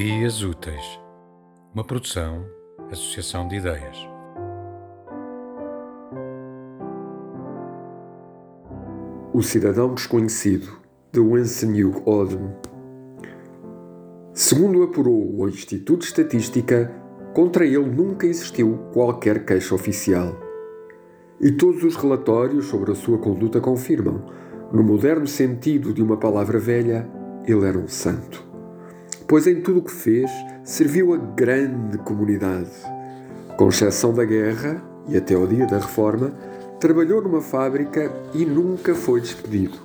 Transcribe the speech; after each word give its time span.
Ideias 0.00 0.42
Úteis, 0.42 0.98
uma 1.74 1.84
produção, 1.84 2.46
associação 2.90 3.46
de 3.46 3.56
ideias. 3.56 3.98
O 9.34 9.42
Cidadão 9.42 9.92
Desconhecido, 9.92 10.72
de 11.12 11.20
Hugh 11.20 12.02
Auden. 12.06 12.50
Segundo 14.32 14.84
apurou 14.84 15.38
o 15.38 15.46
Instituto 15.46 15.98
de 15.98 16.06
Estatística, 16.06 16.90
contra 17.34 17.66
ele 17.66 17.84
nunca 17.84 18.26
existiu 18.26 18.78
qualquer 18.94 19.44
queixa 19.44 19.74
oficial. 19.74 20.34
E 21.38 21.52
todos 21.52 21.84
os 21.84 21.96
relatórios 21.96 22.68
sobre 22.68 22.92
a 22.92 22.94
sua 22.94 23.18
conduta 23.18 23.60
confirmam, 23.60 24.24
no 24.72 24.82
moderno 24.82 25.26
sentido 25.26 25.92
de 25.92 26.02
uma 26.02 26.16
palavra 26.16 26.58
velha, 26.58 27.06
ele 27.46 27.66
era 27.66 27.76
um 27.76 27.86
santo 27.86 28.48
pois 29.30 29.46
em 29.46 29.60
tudo 29.60 29.78
o 29.78 29.82
que 29.84 29.92
fez 29.92 30.28
serviu 30.64 31.14
a 31.14 31.16
grande 31.16 31.96
comunidade. 31.98 32.68
Com 33.56 33.68
exceção 33.68 34.12
da 34.12 34.24
guerra 34.24 34.82
e 35.06 35.16
até 35.16 35.36
ao 35.36 35.46
dia 35.46 35.68
da 35.68 35.78
reforma, 35.78 36.32
trabalhou 36.80 37.22
numa 37.22 37.40
fábrica 37.40 38.12
e 38.34 38.44
nunca 38.44 38.92
foi 38.92 39.20
despedido. 39.20 39.78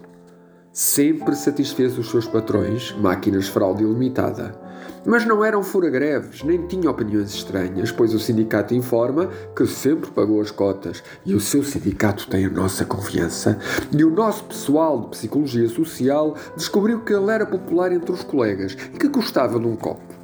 Sempre 0.73 1.35
satisfez 1.35 1.95
os 1.95 2.09
seus 2.09 2.26
patrões, 2.26 2.95
máquinas 2.99 3.48
fraude 3.48 3.84
ilimitada 3.84 4.59
mas 5.05 5.26
não 5.26 5.44
eram 5.44 5.62
fura-greves, 5.62 6.44
nem 6.44 6.66
tinha 6.68 6.90
opiniões 6.90 7.34
estranhas, 7.34 7.91
pois 7.91 8.13
o 8.13 8.20
sindicato 8.20 8.73
informa 8.73 9.30
que 9.55 9.66
sempre 9.68 10.09
pagou 10.12 10.41
as 10.41 10.52
cotas 10.52 11.04
e 11.26 11.36
o 11.36 11.40
seu 11.40 11.63
sindicato 11.63 12.27
tem 12.27 12.46
a 12.46 12.49
nossa 12.49 12.84
confiança. 12.85 13.60
E 13.91 14.04
o 14.04 14.10
nosso 14.10 14.44
pessoal 14.46 15.02
de 15.02 15.10
psicologia 15.10 15.70
social 15.70 16.35
descobriu 16.55 17.02
que 17.02 17.13
ele 17.13 17.32
era 17.32 17.46
popular 17.46 17.91
entre 17.91 18.12
os 18.12 18.24
colegas 18.24 18.76
e 18.94 18.98
que 18.98 19.07
gostava 19.07 19.60
de 19.60 19.68
um 19.68 19.76
copo. 19.76 20.16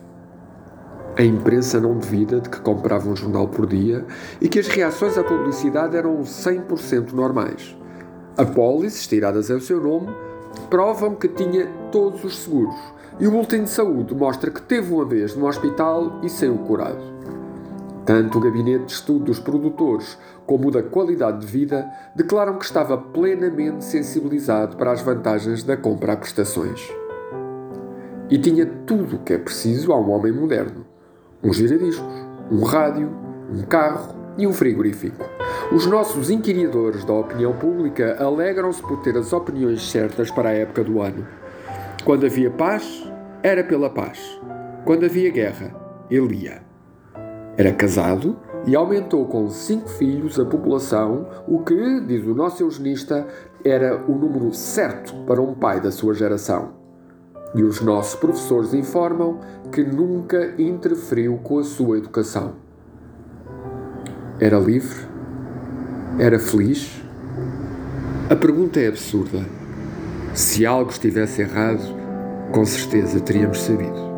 A 1.17 1.23
imprensa 1.23 1.79
não 1.79 1.97
duvida 1.97 2.39
de 2.39 2.49
que 2.49 2.59
comprava 2.61 3.09
um 3.09 3.15
jornal 3.15 3.47
por 3.47 3.67
dia 3.67 4.05
e 4.39 4.47
que 4.47 4.59
as 4.59 4.67
reações 4.67 5.17
à 5.17 5.23
publicidade 5.23 5.95
eram 5.95 6.21
100% 6.21 7.11
normais. 7.11 7.75
Apólices, 8.37 9.07
tiradas 9.07 9.51
ao 9.51 9.59
seu 9.59 9.81
nome, 9.81 10.07
provam 10.69 11.15
que 11.15 11.27
tinha 11.27 11.67
todos 11.91 12.23
os 12.23 12.37
seguros 12.39 12.75
e 13.19 13.27
o 13.27 13.31
boletim 13.31 13.63
de 13.63 13.69
saúde 13.69 14.15
mostra 14.15 14.49
que 14.49 14.61
teve 14.61 14.93
uma 14.93 15.05
vez 15.05 15.35
no 15.35 15.47
hospital 15.47 16.19
e 16.23 16.29
saiu 16.29 16.57
curado. 16.57 17.03
Tanto 18.05 18.39
o 18.39 18.41
gabinete 18.41 18.85
de 18.85 18.93
estudo 18.93 19.25
dos 19.25 19.39
produtores 19.39 20.17
como 20.45 20.67
o 20.67 20.71
da 20.71 20.81
qualidade 20.81 21.39
de 21.39 21.45
vida 21.45 21.89
declaram 22.15 22.57
que 22.57 22.65
estava 22.65 22.97
plenamente 22.97 23.85
sensibilizado 23.85 24.75
para 24.75 24.91
as 24.91 25.01
vantagens 25.01 25.63
da 25.63 25.77
compra 25.77 26.13
a 26.13 26.17
prestações. 26.17 26.91
E 28.29 28.37
tinha 28.39 28.65
tudo 28.65 29.17
o 29.17 29.19
que 29.19 29.33
é 29.33 29.37
preciso 29.37 29.91
a 29.93 29.99
um 29.99 30.09
homem 30.09 30.31
moderno: 30.31 30.85
um 31.43 31.53
giradiscos, 31.53 32.25
um 32.49 32.63
rádio, 32.63 33.11
um 33.53 33.61
carro 33.63 34.15
e 34.37 34.47
um 34.47 34.53
frigorífico. 34.53 35.40
Os 35.73 35.85
nossos 35.85 36.29
inquiridores 36.29 37.05
da 37.05 37.13
opinião 37.13 37.53
pública 37.53 38.21
alegram-se 38.21 38.81
por 38.81 39.01
ter 39.01 39.15
as 39.15 39.31
opiniões 39.31 39.89
certas 39.89 40.29
para 40.29 40.49
a 40.49 40.53
época 40.53 40.83
do 40.83 41.01
ano. 41.01 41.25
Quando 42.03 42.25
havia 42.25 42.51
paz, 42.51 43.09
era 43.41 43.63
pela 43.63 43.89
paz. 43.89 44.37
Quando 44.83 45.05
havia 45.05 45.31
guerra, 45.31 45.73
ele 46.09 46.43
ia. 46.43 46.61
Era 47.55 47.71
casado 47.71 48.37
e 48.67 48.75
aumentou 48.75 49.25
com 49.27 49.49
cinco 49.49 49.87
filhos 49.87 50.37
a 50.37 50.43
população, 50.43 51.29
o 51.47 51.63
que, 51.63 52.01
diz 52.01 52.25
o 52.25 52.35
nosso 52.35 52.61
eugenista, 52.61 53.25
era 53.63 54.03
o 54.09 54.13
número 54.13 54.53
certo 54.53 55.15
para 55.25 55.41
um 55.41 55.53
pai 55.53 55.79
da 55.79 55.89
sua 55.89 56.13
geração. 56.13 56.73
E 57.55 57.63
os 57.63 57.79
nossos 57.79 58.19
professores 58.19 58.73
informam 58.73 59.39
que 59.71 59.85
nunca 59.85 60.53
interferiu 60.61 61.37
com 61.37 61.59
a 61.59 61.63
sua 61.63 61.97
educação. 61.97 62.55
Era 64.37 64.59
livre? 64.59 65.10
Era 66.19 66.37
feliz? 66.37 67.01
A 68.29 68.35
pergunta 68.35 68.79
é 68.79 68.87
absurda. 68.87 69.45
Se 70.33 70.65
algo 70.65 70.91
estivesse 70.91 71.41
errado, 71.41 71.81
com 72.51 72.65
certeza 72.65 73.19
teríamos 73.19 73.59
sabido. 73.59 74.10